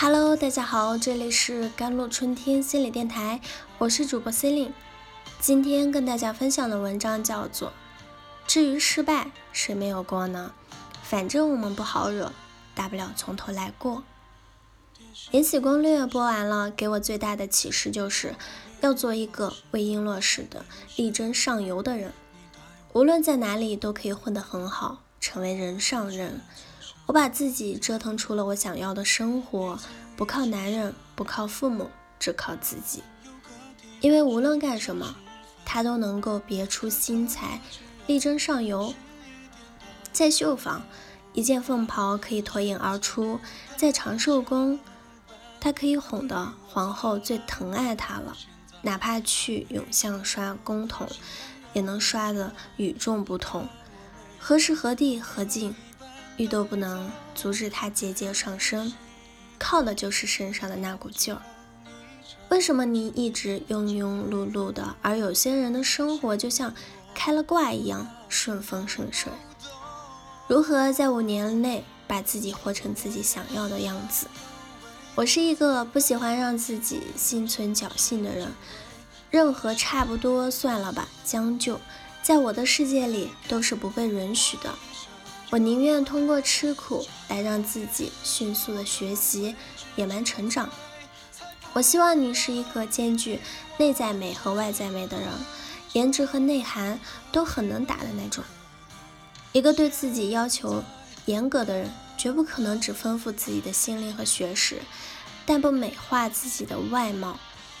[0.00, 3.40] Hello，大家好，这里是甘露春天心理电台，
[3.78, 4.74] 我是主播 c e l i n e
[5.40, 7.70] 今天跟大家分享的文章叫做
[8.46, 10.52] 《至于失败，谁没有过呢？
[11.02, 12.32] 反正我们不好惹，
[12.76, 13.96] 大不了从头来过》。
[15.32, 18.36] 延禧攻略播完了，给我最大的启示就是
[18.80, 22.12] 要做一个为璎珞式的力争上游的人，
[22.92, 26.40] 无论在哪里都可以混得很好，成为人上人。
[27.08, 29.78] 我把自己折腾出了我想要的生活，
[30.14, 33.02] 不靠男人，不靠父母，只靠自己。
[34.02, 35.16] 因为无论干什么，
[35.64, 37.62] 他都能够别出心裁，
[38.06, 38.92] 力争上游。
[40.12, 40.82] 在绣坊，
[41.32, 43.40] 一件凤袍可以脱颖而出；
[43.74, 44.78] 在长寿宫，
[45.58, 48.36] 他可以哄得皇后最疼爱他了。
[48.82, 51.08] 哪怕去永巷刷宫桶，
[51.72, 53.66] 也能刷得与众不同。
[54.38, 55.74] 何时何地何境？
[56.38, 58.92] 玉都不能阻止他节节上升，
[59.58, 61.42] 靠的就是身上的那股劲儿。
[62.48, 66.72] 为什么你一直庸庸碌碌的，而有些人的生活就像
[67.14, 69.30] 开了挂一样顺风顺水？
[70.46, 74.26] 如何在五年内把自己活成自己想要的样子？
[75.14, 78.52] 我是一个不喜欢让自己心存侥幸的人，
[79.30, 81.80] 任何差不多算了吧，将就，
[82.22, 84.72] 在我的世界里都是不被允许的。
[85.50, 89.56] 我宁愿通过吃苦来让自己迅速的学习、
[89.96, 90.68] 野蛮成长。
[91.72, 93.40] 我希望你是一个兼具
[93.78, 95.28] 内在美和外在美的人，
[95.94, 97.00] 颜值和内涵
[97.32, 98.44] 都很能打的那种。
[99.52, 100.82] 一个对自己要求
[101.24, 104.82] 严格的人，绝不可能只丰富自己的心灵和学识，
[105.46, 107.38] 但不美化自己的外貌。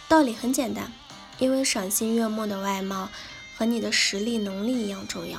[0.08, 0.90] 道理很简单，
[1.38, 3.10] 因为赏心悦目的外貌
[3.58, 5.38] 和你的实力能力一样重要。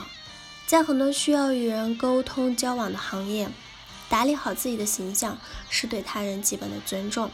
[0.70, 3.50] 在很多需要与人沟通交往的行业，
[4.08, 5.36] 打理好自己的形象
[5.68, 7.32] 是对他人基本的尊重。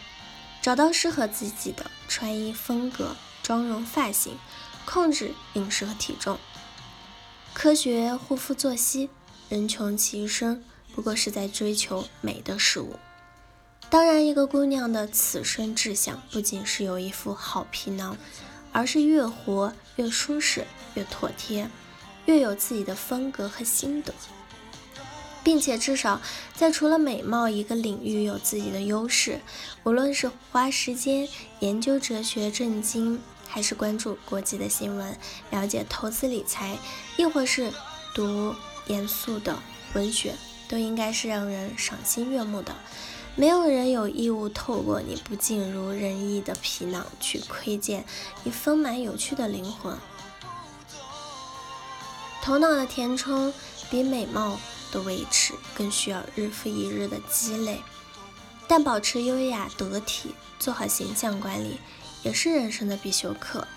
[0.61, 4.37] 找到适合自己的穿衣风格、妆容、发型，
[4.85, 6.39] 控制饮食和体重，
[7.53, 9.09] 科学护肤作息。
[9.49, 10.63] 人穷其一生，
[10.95, 12.95] 不过是在追求美的事物。
[13.89, 18.17] 当然，一个姑娘的此生志向，不仅是有一副好皮囊，
[18.71, 21.69] 而是越活越舒适，越妥帖。
[22.25, 24.13] 越有自己的风格和心得，
[25.43, 26.19] 并且至少
[26.55, 29.39] 在除了美貌一个领域有自己的优势。
[29.83, 31.27] 无论是花时间
[31.59, 35.15] 研究哲学正经，还是关注国际的新闻，
[35.51, 36.77] 了解投资理财，
[37.17, 37.71] 亦或是
[38.13, 38.55] 读
[38.87, 39.57] 严肃的
[39.93, 40.33] 文学，
[40.67, 42.75] 都应该是让人赏心悦目的。
[43.35, 48.05] 没有人有义务透过你不尽如人意的皮囊去窥见
[48.45, 49.95] 你丰满有趣的灵魂。
[52.45, 53.51] 头脑的填充
[53.89, 54.59] 比美貌
[54.91, 57.81] 的维持更需要日复一日的积累，
[58.67, 61.79] 但保持优雅得体，做好形象管理
[62.21, 63.67] 也是人生的必修课。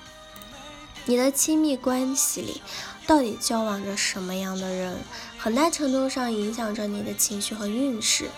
[1.06, 2.60] 你的亲密关系里
[3.06, 4.98] 到底交往着什么样的人，
[5.38, 8.28] 很大程度上影响着你的情绪和运势。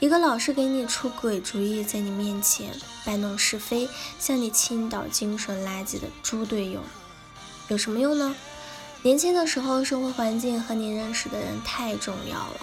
[0.00, 2.74] 一个老是给你出鬼主意，在你面前
[3.04, 6.80] 摆弄是非，向你倾倒精神垃圾的猪队友，
[7.68, 8.34] 有什么用呢？
[9.04, 12.60] 年轻的时候，生活环境和你认识的人太重要了，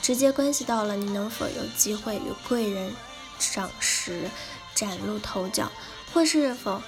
[0.00, 2.94] 直接关系到了你能否有机会与贵人
[3.38, 4.30] 赏识、
[4.74, 5.70] 崭露头角，
[6.14, 6.80] 或是否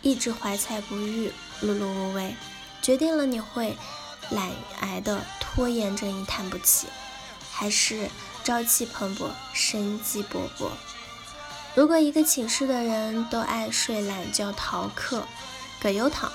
[0.00, 2.36] 一直怀才不遇、碌碌无为，
[2.80, 3.76] 决定了你会
[4.30, 6.86] 懒癌的拖延症一叹不起，
[7.50, 8.08] 还是
[8.44, 10.68] 朝气蓬勃、生机勃勃。
[11.74, 15.26] 如果一个寝室的人都爱睡懒觉、逃课、
[15.80, 16.30] 葛优躺。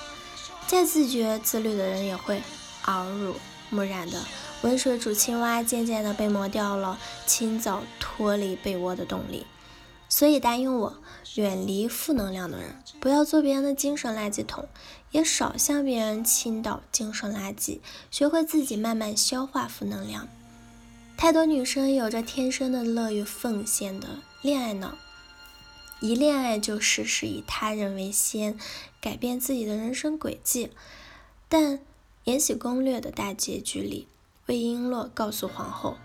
[0.68, 2.42] 再自觉自律的人也会
[2.84, 3.34] 耳濡
[3.70, 4.22] 目染的，
[4.60, 9.46] 温水煮青蛙渐渐的被磨掉了清早脱离被窝的动力。
[10.10, 10.98] 所以答应我，
[11.36, 14.68] 远离负能量的人，不要做别人的精神垃圾桶，
[15.10, 17.80] 也少向别人倾倒精神垃圾，
[18.10, 20.28] 学会自己慢慢消化负能量。
[21.16, 24.06] 太多女生有着天生的乐于奉献的
[24.42, 24.92] 恋爱脑。
[26.00, 28.56] 一恋爱就事事以他人为先，
[29.00, 30.70] 改变自己的人生轨迹。
[31.48, 31.78] 但
[32.24, 34.06] 《延禧攻略》的大结局里，
[34.46, 35.96] 魏璎珞告诉皇后：“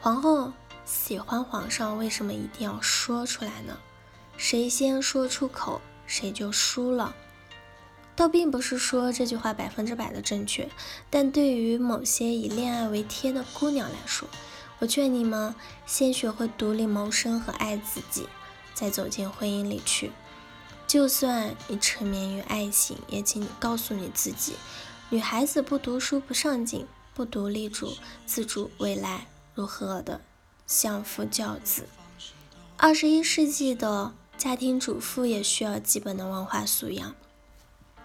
[0.00, 0.52] 皇后
[0.84, 3.78] 喜欢皇上，为什么一定要说出来呢？
[4.36, 7.14] 谁先说出口，谁就输了。”
[8.16, 10.68] 倒并不是说这句话百分之百的正确，
[11.08, 14.28] 但对于某些以恋爱为天的姑娘来说，
[14.80, 15.54] 我劝你们
[15.86, 18.26] 先学会独立谋生和爱自己。
[18.78, 20.12] 再走进婚姻里去，
[20.86, 24.52] 就算你沉湎于爱情，也请你告诉你自己：
[25.10, 30.20] 女孩子不读书、不上进、不独立主自主，未来如何的
[30.64, 31.88] 相夫教子？
[32.76, 37.16] 二十一世纪的家庭主妇也需要基本的文化素养，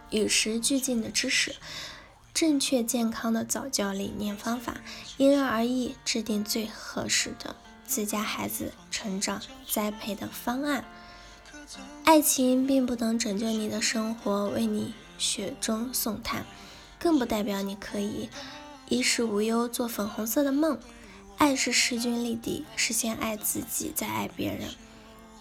[0.10, 1.56] 与时俱进的知识，
[2.34, 4.78] 正确健康的早教理念方法，
[5.18, 10.86] 因人而异，制定最合适的自家孩子成长栽培的方案。
[12.04, 16.46] 爱情并不能拯救你的生活，为你雪中送炭，
[17.00, 18.30] 更不代表你可以
[18.90, 20.78] 衣食无忧，做粉红色的梦。
[21.38, 24.70] 爱是势均力敌，是先爱自己，再爱别人。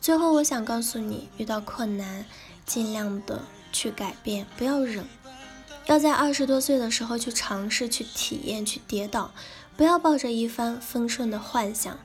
[0.01, 2.25] 最后，我想告诉你，遇到困难，
[2.65, 5.05] 尽量的去改变，不要忍。
[5.87, 9.33] 要在二十多岁的时候去尝试、去体验、去跌倒，
[9.77, 11.99] 不要抱着一帆风顺的幻想。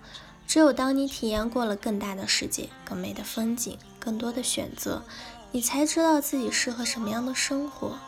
[0.47, 5.03] 只有当你体验过了更大的世界、更美的风景、更多的选择，
[5.51, 7.99] 你才知道自己适合什么样的生活。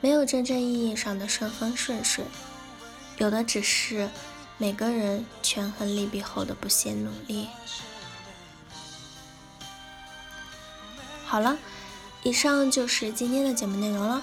[0.00, 2.24] 没有真正意义上的顺风顺水，
[3.18, 4.08] 有的只是。
[4.58, 7.46] 每个人权衡利弊后的不懈努力。
[11.26, 11.58] 好了，
[12.22, 14.22] 以上就是今天的节目内容了。